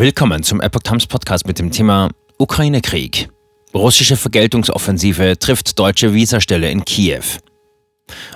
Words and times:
Willkommen 0.00 0.44
zum 0.44 0.60
Epoch 0.60 0.82
Times 0.84 1.08
Podcast 1.08 1.44
mit 1.48 1.58
dem 1.58 1.72
Thema 1.72 2.10
Ukraine-Krieg. 2.38 3.30
Russische 3.74 4.16
Vergeltungsoffensive 4.16 5.36
trifft 5.40 5.76
deutsche 5.76 6.14
Visastelle 6.14 6.70
in 6.70 6.84
Kiew. 6.84 7.24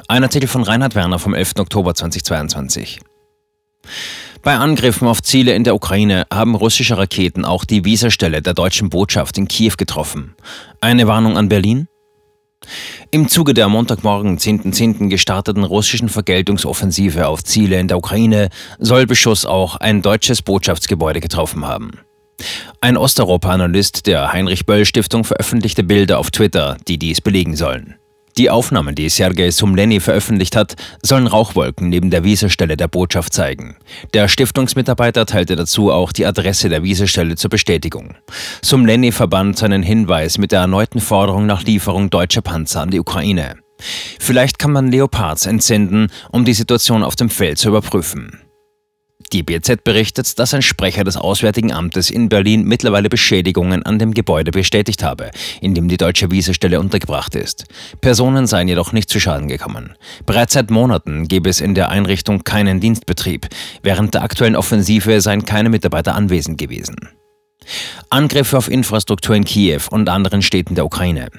Ein 0.08 0.24
Artikel 0.24 0.48
von 0.48 0.64
Reinhard 0.64 0.96
Werner 0.96 1.20
vom 1.20 1.34
11. 1.34 1.52
Oktober 1.60 1.94
2022. 1.94 2.98
Bei 4.42 4.56
Angriffen 4.56 5.06
auf 5.06 5.22
Ziele 5.22 5.54
in 5.54 5.62
der 5.62 5.76
Ukraine 5.76 6.26
haben 6.32 6.56
russische 6.56 6.98
Raketen 6.98 7.44
auch 7.44 7.64
die 7.64 7.84
Visastelle 7.84 8.42
der 8.42 8.54
deutschen 8.54 8.90
Botschaft 8.90 9.38
in 9.38 9.46
Kiew 9.46 9.74
getroffen. 9.78 10.34
Eine 10.80 11.06
Warnung 11.06 11.36
an 11.36 11.48
Berlin? 11.48 11.86
Im 13.14 13.28
Zuge 13.28 13.52
der 13.52 13.68
Montagmorgen 13.68 14.38
10.10. 14.38 14.72
.10. 14.72 15.10
gestarteten 15.10 15.64
russischen 15.64 16.08
Vergeltungsoffensive 16.08 17.28
auf 17.28 17.44
Ziele 17.44 17.78
in 17.78 17.86
der 17.86 17.98
Ukraine 17.98 18.48
soll 18.78 19.04
Beschuss 19.04 19.44
auch 19.44 19.76
ein 19.76 20.00
deutsches 20.00 20.40
Botschaftsgebäude 20.40 21.20
getroffen 21.20 21.66
haben. 21.66 21.90
Ein 22.80 22.96
Osteuropa-Analyst 22.96 24.06
der 24.06 24.32
Heinrich-Böll-Stiftung 24.32 25.24
veröffentlichte 25.24 25.84
Bilder 25.84 26.18
auf 26.18 26.30
Twitter, 26.30 26.78
die 26.88 26.98
dies 26.98 27.20
belegen 27.20 27.54
sollen. 27.54 27.96
Die 28.38 28.48
Aufnahmen, 28.48 28.94
die 28.94 29.08
Sergei 29.08 29.50
Sumleni 29.50 30.00
veröffentlicht 30.00 30.56
hat, 30.56 30.74
sollen 31.02 31.26
Rauchwolken 31.26 31.88
neben 31.88 32.10
der 32.10 32.24
Visastelle 32.24 32.76
der 32.76 32.88
Botschaft 32.88 33.34
zeigen. 33.34 33.76
Der 34.14 34.28
Stiftungsmitarbeiter 34.28 35.26
teilte 35.26 35.54
dazu 35.54 35.90
auch 35.90 36.12
die 36.12 36.24
Adresse 36.24 36.68
der 36.68 36.82
Visastelle 36.82 37.36
zur 37.36 37.50
Bestätigung. 37.50 38.14
Sumleni 38.62 39.12
verband 39.12 39.58
seinen 39.58 39.82
Hinweis 39.82 40.38
mit 40.38 40.52
der 40.52 40.60
erneuten 40.60 41.00
Forderung 41.00 41.44
nach 41.46 41.62
Lieferung 41.64 42.08
deutscher 42.08 42.42
Panzer 42.42 42.80
an 42.80 42.90
die 42.90 43.00
Ukraine. 43.00 43.56
Vielleicht 44.18 44.58
kann 44.58 44.72
man 44.72 44.88
Leopards 44.88 45.46
entsenden, 45.46 46.08
um 46.30 46.44
die 46.44 46.54
Situation 46.54 47.02
auf 47.02 47.16
dem 47.16 47.28
Feld 47.28 47.58
zu 47.58 47.68
überprüfen. 47.68 48.38
Die 49.32 49.42
BZ 49.42 49.82
berichtet, 49.82 50.38
dass 50.38 50.52
ein 50.52 50.60
Sprecher 50.60 51.04
des 51.04 51.16
Auswärtigen 51.16 51.72
Amtes 51.72 52.10
in 52.10 52.28
Berlin 52.28 52.64
mittlerweile 52.64 53.08
Beschädigungen 53.08 53.82
an 53.82 53.98
dem 53.98 54.12
Gebäude 54.12 54.50
bestätigt 54.50 55.02
habe, 55.02 55.30
in 55.62 55.72
dem 55.74 55.88
die 55.88 55.96
deutsche 55.96 56.30
Visastelle 56.30 56.78
untergebracht 56.78 57.34
ist. 57.34 57.64
Personen 58.02 58.46
seien 58.46 58.68
jedoch 58.68 58.92
nicht 58.92 59.08
zu 59.08 59.20
Schaden 59.20 59.48
gekommen. 59.48 59.96
Bereits 60.26 60.52
seit 60.52 60.70
Monaten 60.70 61.28
gebe 61.28 61.48
es 61.48 61.62
in 61.62 61.74
der 61.74 61.88
Einrichtung 61.88 62.44
keinen 62.44 62.80
Dienstbetrieb. 62.80 63.48
Während 63.82 64.12
der 64.12 64.22
aktuellen 64.22 64.56
Offensive 64.56 65.22
seien 65.22 65.46
keine 65.46 65.70
Mitarbeiter 65.70 66.14
anwesend 66.14 66.58
gewesen. 66.58 66.96
Angriffe 68.10 68.58
auf 68.58 68.70
Infrastruktur 68.70 69.34
in 69.34 69.44
Kiew 69.44 69.82
und 69.90 70.10
anderen 70.10 70.42
Städten 70.42 70.74
der 70.74 70.84
Ukraine. 70.84 71.30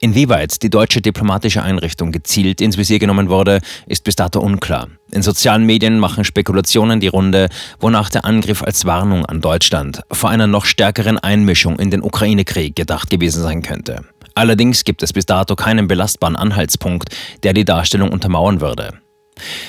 Inwieweit 0.00 0.62
die 0.62 0.70
deutsche 0.70 1.00
diplomatische 1.00 1.62
Einrichtung 1.62 2.12
gezielt 2.12 2.60
ins 2.60 2.78
Visier 2.78 3.00
genommen 3.00 3.28
wurde, 3.28 3.60
ist 3.86 4.04
bis 4.04 4.14
dato 4.14 4.38
unklar. 4.38 4.88
In 5.10 5.22
sozialen 5.22 5.66
Medien 5.66 5.98
machen 5.98 6.24
Spekulationen 6.24 7.00
die 7.00 7.08
Runde, 7.08 7.48
wonach 7.80 8.08
der 8.08 8.24
Angriff 8.24 8.62
als 8.62 8.84
Warnung 8.84 9.26
an 9.26 9.40
Deutschland 9.40 10.02
vor 10.12 10.30
einer 10.30 10.46
noch 10.46 10.66
stärkeren 10.66 11.18
Einmischung 11.18 11.78
in 11.80 11.90
den 11.90 12.02
Ukraine-Krieg 12.02 12.76
gedacht 12.76 13.10
gewesen 13.10 13.42
sein 13.42 13.62
könnte. 13.62 14.04
Allerdings 14.34 14.84
gibt 14.84 15.02
es 15.02 15.12
bis 15.12 15.26
dato 15.26 15.56
keinen 15.56 15.88
belastbaren 15.88 16.36
Anhaltspunkt, 16.36 17.08
der 17.42 17.52
die 17.52 17.64
Darstellung 17.64 18.10
untermauern 18.10 18.60
würde. 18.60 18.94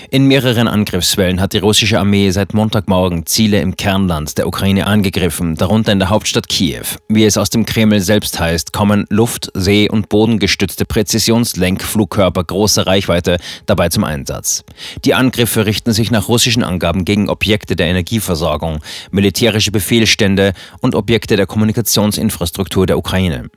In 0.09 0.25
mehreren 0.25 0.67
Angriffswellen 0.67 1.41
hat 1.41 1.53
die 1.53 1.59
russische 1.59 1.99
Armee 1.99 2.31
seit 2.31 2.53
Montagmorgen 2.53 3.25
Ziele 3.25 3.61
im 3.61 3.75
Kernland 3.75 4.37
der 4.37 4.47
Ukraine 4.47 4.87
angegriffen, 4.87 5.55
darunter 5.55 5.91
in 5.91 5.99
der 5.99 6.09
Hauptstadt 6.09 6.49
Kiew. 6.49 6.85
Wie 7.07 7.25
es 7.25 7.37
aus 7.37 7.49
dem 7.49 7.65
Kreml 7.65 7.99
selbst 7.99 8.39
heißt, 8.39 8.73
kommen 8.73 9.05
Luft-, 9.09 9.51
See- 9.53 9.89
und 9.89 10.09
bodengestützte 10.09 10.85
Präzisionslenkflugkörper 10.85 12.43
großer 12.43 12.87
Reichweite 12.87 13.37
dabei 13.65 13.89
zum 13.89 14.03
Einsatz. 14.03 14.63
Die 15.05 15.13
Angriffe 15.13 15.65
richten 15.65 15.93
sich 15.93 16.11
nach 16.11 16.27
russischen 16.27 16.63
Angaben 16.63 17.05
gegen 17.05 17.29
Objekte 17.29 17.75
der 17.75 17.87
Energieversorgung, 17.87 18.79
militärische 19.11 19.71
Befehlsstände 19.71 20.53
und 20.81 20.95
Objekte 20.95 21.35
der 21.35 21.45
Kommunikationsinfrastruktur 21.45 22.85
der 22.85 22.97
Ukraine. 22.97 23.49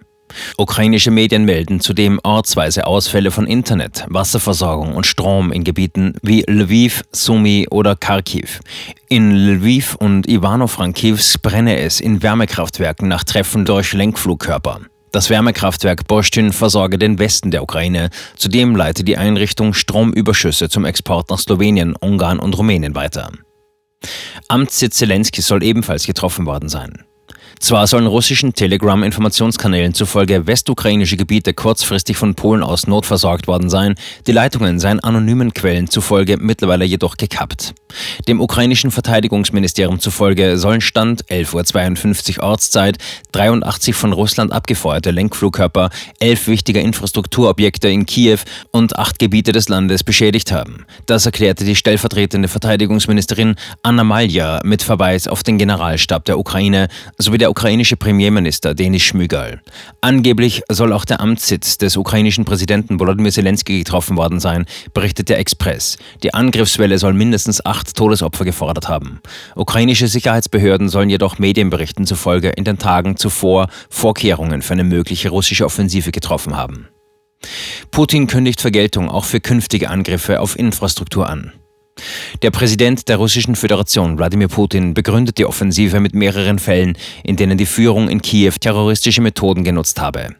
Ukrainische 0.57 1.11
Medien 1.11 1.45
melden 1.45 1.81
zudem 1.81 2.21
ortsweise 2.23 2.87
Ausfälle 2.87 3.31
von 3.31 3.47
Internet, 3.47 4.05
Wasserversorgung 4.09 4.95
und 4.95 5.07
Strom 5.07 5.53
in 5.53 5.65
Gebieten 5.65 6.15
wie 6.23 6.43
Lviv, 6.43 7.03
Sumy 7.13 7.67
oder 7.71 7.97
Kharkiv. 7.97 8.61
In 9.09 9.33
Lviv 9.33 9.95
und 9.97 10.29
Ivano-Frankivsk 10.29 11.43
brenne 11.43 11.79
es 11.79 12.01
in 12.01 12.23
Wärmekraftwerken 12.23 13.09
nach 13.09 13.25
Treffen 13.25 13.65
durch 13.65 13.93
Lenkflugkörper. 13.93 14.81
Das 15.13 15.29
Wärmekraftwerk 15.29 16.07
Borstin 16.07 16.53
versorge 16.53 16.97
den 16.97 17.19
Westen 17.19 17.51
der 17.51 17.63
Ukraine. 17.63 18.09
Zudem 18.35 18.75
leite 18.75 19.05
die 19.05 19.19
Einrichtung 19.19 19.75
Stromüberschüsse 19.75 20.71
zum 20.71 20.87
Export 20.87 21.29
nach 21.29 21.39
Slowenien, 21.39 21.95
Ungarn 21.97 22.39
und 22.39 22.57
Rumänien 22.57 22.95
weiter. 22.95 23.31
Amtssitz 24.49 24.97
Zelensky 24.97 25.43
soll 25.43 25.63
ebenfalls 25.63 26.07
getroffen 26.07 26.47
worden 26.47 26.71
sein. 26.71 27.05
Zwar 27.63 27.87
sollen 27.87 28.09
russischen 28.09 28.55
Telegram-Informationskanälen 28.55 29.95
zufolge 29.95 30.49
westukrainische 30.49 31.17
Gebiete 31.17 31.55
kurzfristig 31.55 32.17
von 32.17 32.35
Polen 32.35 32.61
aus 32.61 32.89
notversorgt 32.89 33.47
worden 33.47 33.71
sein, 33.71 33.95
die 34.27 34.33
Leitungen 34.33 34.81
seien 34.81 34.99
anonymen 34.99 35.55
Quellen 35.55 35.89
zufolge 35.89 36.39
mittlerweile 36.41 36.85
jedoch 36.85 37.17
gekappt. 37.17 37.73
Dem 38.27 38.41
ukrainischen 38.41 38.91
Verteidigungsministerium 38.91 40.01
zufolge 40.01 40.59
sollen 40.59 40.81
Stand 40.81 41.25
11.52 41.27 42.39
Uhr 42.39 42.45
Ortszeit 42.45 42.99
83 43.31 43.95
von 43.95 44.13
Russland 44.13 44.53
abgefeuerte 44.53 45.13
Lenkflugkörper, 45.13 45.91
elf 46.19 46.49
wichtige 46.49 46.81
Infrastrukturobjekte 46.81 47.89
in 47.89 48.07
Kiew 48.07 48.39
und 48.73 48.99
acht 48.99 49.21
Gebiete 49.21 49.53
des 49.53 49.69
Landes 49.69 50.03
beschädigt 50.03 50.51
haben. 50.51 50.85
Das 51.07 51.27
erklärte 51.27 51.65
die 51.65 51.77
stellvertretende 51.77 52.49
Verteidigungsministerin 52.49 53.55
Anna 53.85 54.03
Malja 54.03 54.61
mit 54.65 54.83
Verweis 54.83 55.29
auf 55.29 55.45
den 55.45 55.59
Generalstab 55.59 56.25
der 56.25 56.41
Ukraine 56.41 56.89
sowie 57.19 57.39
der 57.39 57.52
ukrainische 57.53 57.99
Premierminister 57.99 58.75
Denis 58.75 59.03
Schmygal. 59.03 59.61
Angeblich 60.01 60.63
soll 60.71 60.91
auch 60.95 61.05
der 61.05 61.21
Amtssitz 61.21 61.77
des 61.77 61.99
ukrainischen 61.99 62.47
Präsidenten 62.47 62.99
Volodymyr 62.99 63.31
Zelensky 63.31 63.81
getroffen 63.81 64.17
worden 64.17 64.41
sein, 64.41 64.65
berichtet 64.95 65.29
der 65.29 65.39
Express. 65.39 65.99
Die 66.23 66.33
Angriffswelle 66.33 66.97
soll 66.97 67.13
mindestens 67.13 67.63
acht 67.63 67.95
Todesopfer 67.95 68.47
gefordert 68.47 68.89
haben. 68.89 69.21
Ukrainische 69.55 70.09
Sicherheitsbehörden 70.09 70.89
sollen 70.89 71.11
jedoch 71.11 71.39
Medienberichten 71.39 72.07
zufolge 72.07 72.49
in 72.49 72.65
den 72.65 72.79
Tagen 72.79 73.19
zuvor 73.19 73.69
Vorkehrungen 73.91 74.63
für 74.63 74.73
eine 74.73 74.85
mögliche 74.85 75.29
russische 75.29 75.67
Offensive 75.67 76.11
getroffen 76.11 76.57
haben. 76.57 76.89
Putin 77.91 78.29
kündigt 78.29 78.63
Vergeltung 78.63 79.11
auch 79.11 79.27
für 79.27 79.41
künftige 79.41 79.91
Angriffe 79.91 80.41
auf 80.41 80.59
Infrastruktur 80.59 81.29
an. 81.29 81.53
Der 82.43 82.51
Präsident 82.51 83.09
der 83.09 83.17
Russischen 83.17 83.57
Föderation, 83.57 84.19
Wladimir 84.19 84.49
Putin, 84.49 84.95
begründet 84.95 85.39
die 85.39 85.47
Offensive 85.47 86.01
mit 86.01 86.15
mehreren 86.15 86.59
Fällen, 86.59 86.97
in 87.25 87.37
denen 87.37 87.59
die 87.59 87.67
Führung 87.67 88.09
in 88.09 88.23
Kiew 88.23 88.55
terroristische 88.61 89.21
Methoden 89.21 89.65
genutzt 89.65 90.01
habe. 90.01 90.37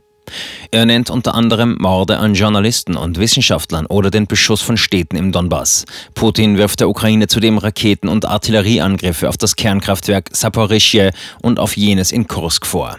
Er 0.71 0.87
nennt 0.87 1.11
unter 1.11 1.35
anderem 1.35 1.77
Morde 1.79 2.19
an 2.19 2.35
Journalisten 2.35 2.97
und 2.97 3.19
Wissenschaftlern 3.19 3.87
oder 3.87 4.11
den 4.11 4.27
Beschuss 4.27 4.63
von 4.63 4.77
Städten 4.77 5.17
im 5.17 5.33
Donbass. 5.33 5.85
Putin 6.15 6.57
wirft 6.57 6.81
der 6.81 6.89
Ukraine 6.89 7.27
zudem 7.27 7.59
Raketen- 7.59 8.09
und 8.09 8.25
Artillerieangriffe 8.25 9.29
auf 9.29 9.37
das 9.37 9.57
Kernkraftwerk 9.57 10.31
Saporischje 10.33 11.11
und 11.43 11.59
auf 11.59 11.77
jenes 11.77 12.13
in 12.13 12.27
Kursk 12.27 12.67
vor. 12.67 12.97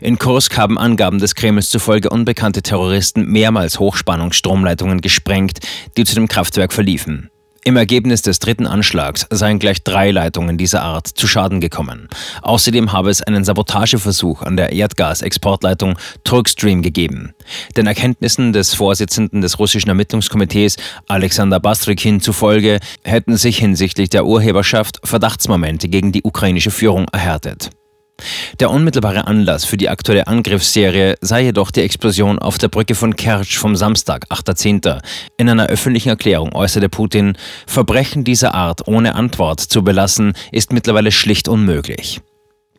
In 0.00 0.18
Kursk 0.18 0.56
haben 0.56 0.78
Angaben 0.78 1.18
des 1.18 1.34
Kremls 1.34 1.70
zufolge 1.70 2.10
unbekannte 2.10 2.62
Terroristen 2.62 3.26
mehrmals 3.26 3.78
Hochspannungsstromleitungen 3.78 5.00
gesprengt, 5.00 5.60
die 5.96 6.04
zu 6.04 6.14
dem 6.14 6.28
Kraftwerk 6.28 6.72
verliefen. 6.72 7.30
Im 7.62 7.76
Ergebnis 7.76 8.22
des 8.22 8.38
dritten 8.38 8.66
Anschlags 8.66 9.26
seien 9.28 9.58
gleich 9.58 9.82
drei 9.82 10.12
Leitungen 10.12 10.56
dieser 10.56 10.82
Art 10.82 11.06
zu 11.06 11.26
Schaden 11.26 11.60
gekommen. 11.60 12.08
Außerdem 12.40 12.92
habe 12.92 13.10
es 13.10 13.20
einen 13.20 13.44
Sabotageversuch 13.44 14.40
an 14.40 14.56
der 14.56 14.72
Erdgasexportleitung 14.72 15.98
Turkstream 16.24 16.80
gegeben. 16.80 17.34
Den 17.76 17.86
Erkenntnissen 17.86 18.54
des 18.54 18.72
Vorsitzenden 18.72 19.42
des 19.42 19.58
russischen 19.58 19.90
Ermittlungskomitees 19.90 20.76
Alexander 21.06 21.60
Bastrikin 21.60 22.20
zufolge 22.20 22.80
hätten 23.04 23.36
sich 23.36 23.58
hinsichtlich 23.58 24.08
der 24.08 24.24
Urheberschaft 24.24 24.98
Verdachtsmomente 25.04 25.88
gegen 25.88 26.12
die 26.12 26.22
ukrainische 26.22 26.70
Führung 26.70 27.08
erhärtet. 27.12 27.70
Der 28.58 28.70
unmittelbare 28.70 29.26
Anlass 29.26 29.64
für 29.64 29.76
die 29.76 29.88
aktuelle 29.88 30.26
Angriffsserie 30.26 31.16
sei 31.20 31.42
jedoch 31.42 31.70
die 31.70 31.82
Explosion 31.82 32.38
auf 32.38 32.58
der 32.58 32.68
Brücke 32.68 32.94
von 32.94 33.16
Kertsch 33.16 33.58
vom 33.58 33.76
Samstag, 33.76 34.26
8.10. 34.30 35.00
In 35.36 35.48
einer 35.48 35.66
öffentlichen 35.66 36.10
Erklärung 36.10 36.54
äußerte 36.54 36.88
Putin, 36.88 37.36
Verbrechen 37.66 38.24
dieser 38.24 38.54
Art 38.54 38.86
ohne 38.88 39.14
Antwort 39.14 39.60
zu 39.60 39.82
belassen, 39.82 40.34
ist 40.52 40.72
mittlerweile 40.72 41.12
schlicht 41.12 41.48
unmöglich. 41.48 42.20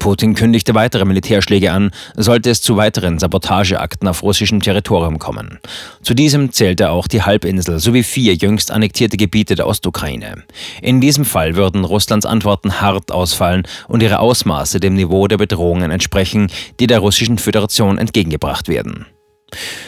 Putin 0.01 0.33
kündigte 0.33 0.73
weitere 0.73 1.05
Militärschläge 1.05 1.71
an, 1.71 1.91
sollte 2.15 2.49
es 2.49 2.63
zu 2.63 2.75
weiteren 2.75 3.19
Sabotageakten 3.19 4.07
auf 4.07 4.23
russischem 4.23 4.59
Territorium 4.59 5.19
kommen. 5.19 5.59
Zu 6.01 6.15
diesem 6.15 6.51
zählte 6.51 6.89
auch 6.89 7.07
die 7.07 7.21
Halbinsel 7.21 7.77
sowie 7.79 8.01
vier 8.01 8.33
jüngst 8.33 8.71
annektierte 8.71 9.15
Gebiete 9.15 9.53
der 9.53 9.67
Ostukraine. 9.67 10.43
In 10.81 11.01
diesem 11.01 11.23
Fall 11.23 11.55
würden 11.55 11.85
Russlands 11.85 12.25
Antworten 12.25 12.81
hart 12.81 13.11
ausfallen 13.11 13.67
und 13.87 14.01
ihre 14.01 14.17
Ausmaße 14.17 14.79
dem 14.79 14.95
Niveau 14.95 15.27
der 15.27 15.37
Bedrohungen 15.37 15.91
entsprechen, 15.91 16.47
die 16.79 16.87
der 16.87 16.97
Russischen 16.97 17.37
Föderation 17.37 17.99
entgegengebracht 17.99 18.69
werden. 18.69 19.05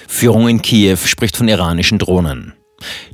Führung 0.08 0.48
in 0.48 0.62
Kiew 0.62 0.98
spricht 0.98 1.36
von 1.36 1.48
iranischen 1.48 1.98
Drohnen. 1.98 2.54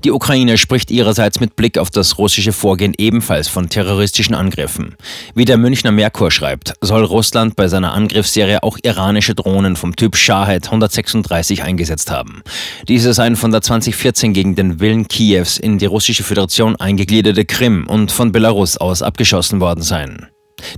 Die 0.03 0.11
Ukraine 0.11 0.57
spricht 0.57 0.91
ihrerseits 0.91 1.39
mit 1.39 1.55
Blick 1.55 1.77
auf 1.77 1.89
das 1.89 2.17
russische 2.17 2.53
Vorgehen 2.53 2.93
ebenfalls 2.97 3.47
von 3.47 3.69
terroristischen 3.69 4.35
Angriffen. 4.35 4.95
Wie 5.35 5.45
der 5.45 5.57
Münchner 5.57 5.91
Merkur 5.91 6.31
schreibt, 6.31 6.73
soll 6.81 7.03
Russland 7.03 7.55
bei 7.55 7.67
seiner 7.67 7.93
Angriffsserie 7.93 8.63
auch 8.63 8.77
iranische 8.81 9.35
Drohnen 9.35 9.75
vom 9.75 9.95
Typ 9.95 10.15
Shahed 10.15 10.65
136 10.65 11.63
eingesetzt 11.63 12.11
haben. 12.11 12.41
Diese 12.87 13.13
seien 13.13 13.35
von 13.35 13.51
der 13.51 13.61
2014 13.61 14.33
gegen 14.33 14.55
den 14.55 14.79
Willen 14.79 15.07
Kiews 15.07 15.57
in 15.57 15.77
die 15.77 15.85
russische 15.85 16.23
Föderation 16.23 16.75
eingegliederte 16.75 17.45
Krim 17.45 17.87
und 17.87 18.11
von 18.11 18.31
Belarus 18.31 18.77
aus 18.77 19.01
abgeschossen 19.01 19.59
worden 19.59 19.81
seien. 19.81 20.27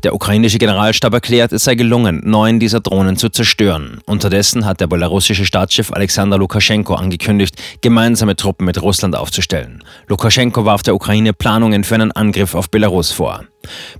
Der 0.04 0.14
ukrainische 0.14 0.58
Generalstab 0.58 1.14
erklärt, 1.14 1.52
es 1.52 1.64
sei 1.64 1.76
gelungen, 1.76 2.22
neun 2.26 2.60
dieser 2.60 2.80
Drohnen 2.80 3.18
zu 3.18 3.30
zerstören. 3.30 4.00
Unterdessen 4.06 4.66
hat 4.66 4.80
der 4.80 4.88
belarussische 4.88 5.46
Staatschef 5.46 5.92
Alexander 5.92 6.38
Lukaschenko 6.38 6.96
angekündigt, 6.96 7.56
gemeinsame 7.82 8.36
Truppen 8.36 8.66
mit 8.66 8.82
Russland 8.82 9.16
aufzustellen. 9.16 9.84
Lukaschenko 10.08 10.66
warf 10.66 10.84
der 10.84 10.96
Ukraine 10.96 11.34
Planungen 11.34 11.84
für 11.84 11.96
einen 11.96 12.12
Angriff 12.12 12.56
auf 12.56 12.70
Belarus 12.70 13.12
vor. 13.12 13.44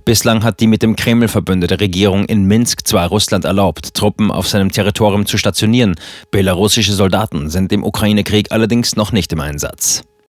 Bislang 0.04 0.42
hat 0.42 0.60
die 0.60 0.66
mit 0.66 0.82
dem 0.82 0.96
Kreml 0.96 1.28
verbündete 1.28 1.80
Regierung 1.80 2.24
in 2.24 2.44
Minsk 2.44 2.86
zwar 2.86 3.08
Russland 3.08 3.44
erlaubt, 3.44 3.94
Truppen 3.94 4.30
auf 4.30 4.48
seinem 4.48 4.72
Territorium 4.72 5.26
zu 5.26 5.38
stationieren, 5.38 5.94
belarussische 6.30 6.92
Soldaten 6.92 7.48
sind 7.48 7.72
im 7.72 7.84
Ukraine-Krieg 7.84 8.50
allerdings 8.50 8.96
noch 8.96 9.12
nicht 9.12 9.32
im 9.32 9.40
Einsatz. 9.40 10.02